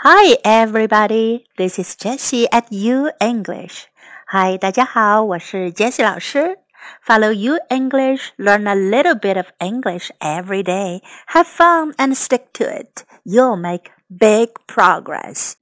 [0.00, 1.45] Hi, everybody.
[1.57, 3.85] This is Jessie at U English.
[4.27, 6.57] Hi, 大家好，我是 Jessie 老师。
[7.05, 11.01] Follow U English, learn a little bit of English every day.
[11.27, 13.03] Have fun and stick to it.
[13.23, 15.53] You'll make big progress.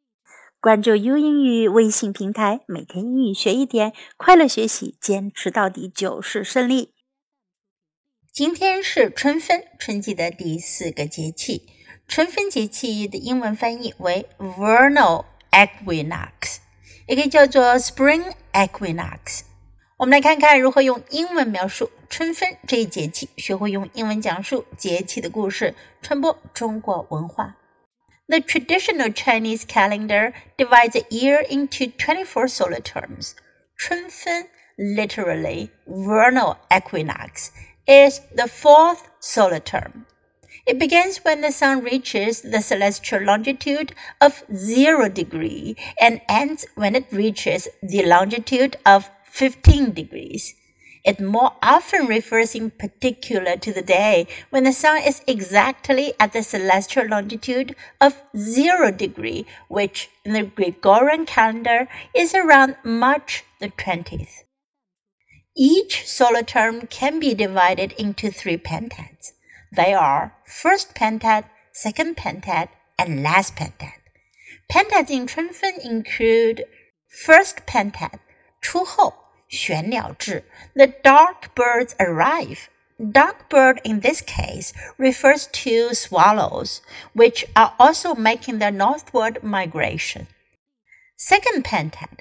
[0.61, 6.93] 关注 U 英语微信平台，每天英语学一点，快乐学习，坚持到底就是胜利。
[8.31, 11.67] 今天是春分，春季的第四个节气。
[12.06, 16.58] 春分节气的英文翻译为 Vernal Equinox，
[17.06, 19.40] 也可以叫做 Spring Equinox。
[19.96, 27.56] 我们来看看如何用英文描述春分这一节气，学会用英文讲述节气的故事，传播中国文化。
[28.26, 33.32] The traditional Chinese calendar divides a year into 24 solar terms.
[33.76, 37.50] 春分 literally vernal equinox
[37.86, 40.04] is the fourth solar term.
[40.69, 46.95] It begins when the sun reaches the celestial longitude of 0 degree and ends when
[46.95, 50.53] it reaches the longitude of 15 degrees.
[51.03, 56.33] It more often refers in particular to the day when the sun is exactly at
[56.33, 63.69] the celestial longitude of 0 degree, which in the Gregorian calendar is around March the
[63.69, 64.43] 20th.
[65.57, 69.31] Each solar term can be divided into three pentads.
[69.71, 73.93] They are first pentad, second pentad, and last pentad.
[74.71, 76.65] Pentads in Chunfen include
[77.07, 78.19] first pentad,
[78.61, 79.13] 初候
[79.47, 80.43] 玄鸟至,
[80.75, 82.69] the dark birds arrive.
[82.99, 86.81] Dark bird in this case refers to swallows,
[87.13, 90.27] which are also making their northward migration.
[91.15, 92.19] Second pentad,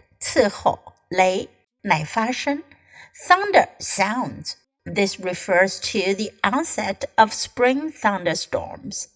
[3.27, 4.57] thunder sounds
[4.95, 9.09] this refers to the onset of spring thunderstorms.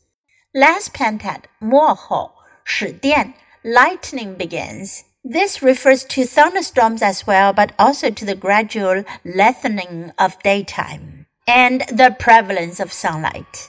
[0.55, 2.33] Less pentad, 末候，
[2.65, 3.35] 始电,
[3.65, 5.05] lightning begins.
[5.25, 11.83] This refers to thunderstorms as well, but also to the gradual lengthening of daytime and
[11.89, 13.69] the prevalence of sunlight.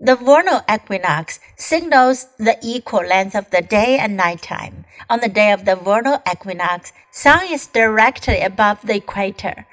[0.00, 4.84] The vernal equinox signals the equal length of the day and nighttime.
[5.08, 9.66] On the day of the vernal equinox, sun is directly above the equator.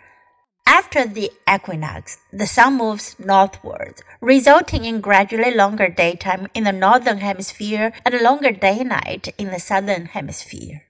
[0.65, 7.17] After the equinox, the sun moves northward, resulting in gradually longer daytime in the northern
[7.17, 10.83] hemisphere and longer day night in the southern hemisphere.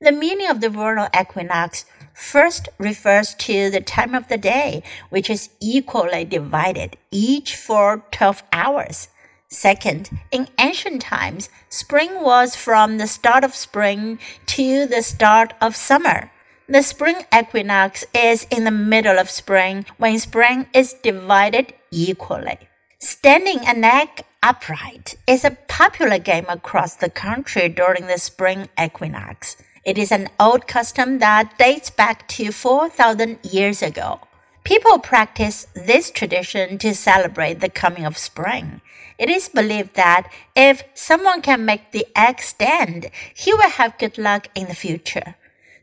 [0.00, 5.30] The meaning of the vernal equinox first refers to the time of the day, which
[5.30, 9.08] is equally divided, each for 12 hours.
[9.48, 15.74] Second, in ancient times, spring was from the start of spring to the start of
[15.74, 16.30] summer.
[16.70, 22.58] The spring equinox is in the middle of spring when spring is divided equally.
[22.98, 29.56] Standing a neck upright is a popular game across the country during the spring equinox.
[29.82, 34.20] It is an old custom that dates back to 4,000 years ago.
[34.62, 38.82] People practice this tradition to celebrate the coming of spring.
[39.18, 44.18] It is believed that if someone can make the egg stand, he will have good
[44.18, 45.34] luck in the future.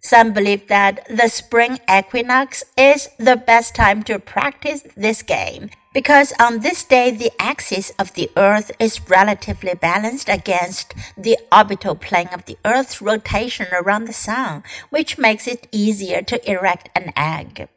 [0.06, 6.32] Some believe that the spring equinox is the best time to practice this game because
[6.40, 12.30] on this day the axis of the earth is relatively balanced against the orbital plane
[12.32, 14.62] of the earth's rotation around the sun,
[14.92, 17.68] which makes it easier to erect an egg.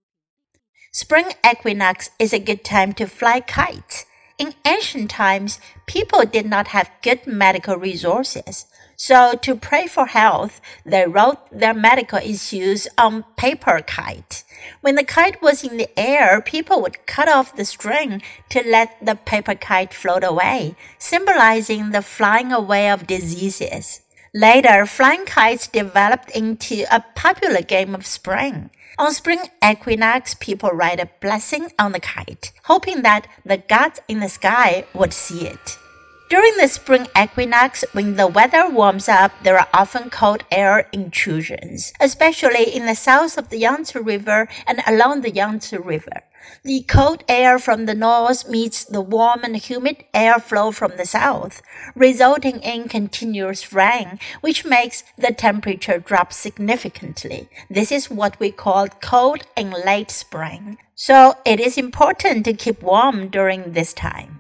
[0.93, 4.05] Spring equinox is a good time to fly kites.
[4.39, 8.67] In ancient times, people did not have good medical resources.
[8.95, 14.45] So to pray for health, they wrote their medical issues on paper kite.
[14.81, 18.97] When the kite was in the air, people would cut off the string to let
[19.05, 24.03] the paper kite float away, symbolizing the flying away of diseases.
[24.35, 28.71] Later, flying kites developed into a popular game of spring.
[28.99, 34.19] On spring equinox, people write a blessing on the kite, hoping that the gods in
[34.19, 35.79] the sky would see it.
[36.29, 41.95] During the spring equinox, when the weather warms up, there are often cold air intrusions,
[42.01, 46.21] especially in the south of the Yangtze River and along the Yangtze River.
[46.65, 51.63] The cold air from the north meets the warm and humid airflow from the south,
[51.95, 57.49] resulting in continuous rain, which makes the temperature drop significantly.
[57.71, 60.77] This is what we call cold in late spring.
[60.95, 64.38] So it is important to keep warm during this time.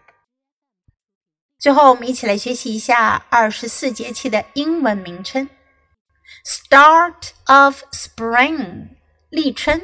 [1.59, 5.49] 最后，我们一起来学习一下二十四节气的英文名称：
[6.45, 8.89] Start of Spring，
[9.29, 9.79] 立春；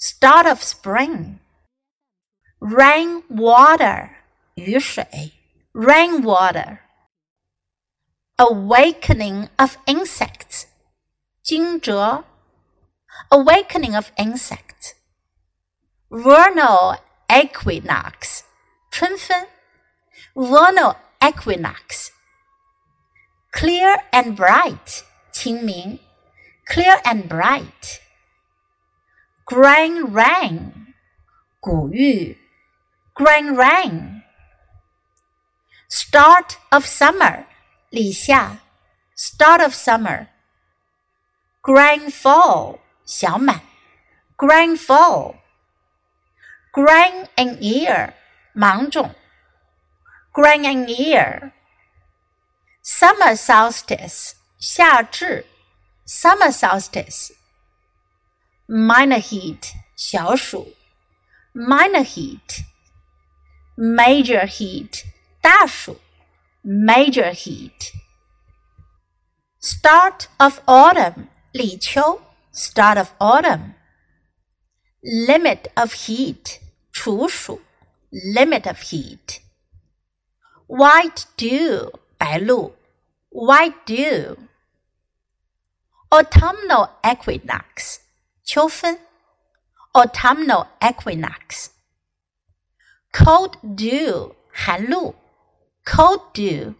[0.00, 1.36] Start of Spring，Rain
[3.28, 4.10] Water，
[4.54, 5.04] 雨水；
[5.72, 6.78] Rain Water。
[8.40, 10.64] awakening of insects.
[11.42, 12.24] 惊蛰
[13.28, 14.94] awakening of insects.
[16.08, 16.98] Vernal
[17.28, 18.40] equinox.
[18.90, 19.46] 春分
[20.35, 22.11] vernal equinox.
[23.51, 25.99] Clear and bright, 清明.
[26.67, 28.01] Clear and bright.
[29.45, 30.93] Grain rain,
[31.61, 32.37] 谷雨.
[33.13, 34.23] Grain rain.
[35.87, 37.45] Start of summer,
[37.91, 38.59] 立夏.
[39.15, 40.27] Start of summer.
[41.61, 43.61] Grain full, 小满.
[44.37, 45.35] Grain full.
[46.73, 48.13] Grain in ear,
[48.53, 49.15] 芒种。
[50.34, 51.52] grain and ear.
[52.82, 55.46] Summer solstice 夏至
[56.06, 57.32] summer solstice.
[58.66, 60.74] Minor heat 小暑
[61.52, 62.64] minor heat.
[63.76, 65.04] Major heat
[65.40, 66.00] 大暑
[66.62, 67.92] major heat.
[69.60, 72.20] Start of autumn 立秋
[72.52, 73.74] start of autumn.
[75.02, 76.60] Limit of heat
[76.92, 77.60] 处暑
[78.10, 79.40] limit of heat.
[80.66, 82.74] White dew 白露
[83.30, 84.36] white dew.
[86.10, 88.00] Autumnal equinox
[88.44, 88.98] 秋分
[89.92, 91.70] autumnal equinox.
[93.12, 95.14] Cold dew 寒露
[95.84, 96.74] cold dew.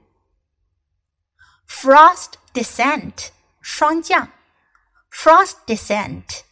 [1.66, 3.30] Frost descent
[3.60, 4.28] 霜降
[5.10, 6.44] frost descent.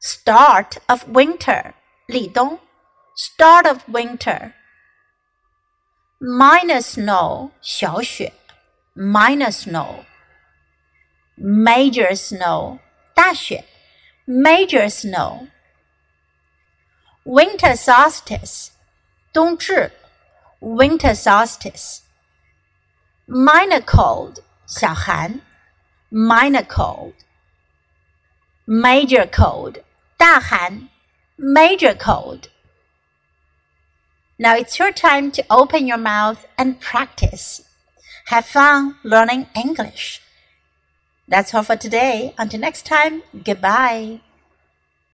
[0.00, 1.74] Start of winter
[2.06, 2.58] 立冬
[3.16, 4.54] start of winter.
[6.21, 8.31] minor snow 小雪
[8.95, 10.05] ，minor snow。
[11.37, 12.79] major snow
[13.13, 13.65] 大雪
[14.25, 15.49] ，major snow。
[17.25, 18.69] winter solstice
[19.33, 19.91] 冬至
[20.61, 21.99] ，winter solstice。
[23.27, 25.41] minor cold 小寒
[26.09, 27.13] ，minor cold。
[28.65, 29.83] major cold
[30.15, 30.87] 大寒
[31.37, 32.54] ，major cold。
[34.37, 37.61] Now it's your time to open your mouth and practice.
[38.25, 40.21] Have fun learning English.
[41.27, 42.33] That's all for today.
[42.37, 44.19] Until next time, goodbye.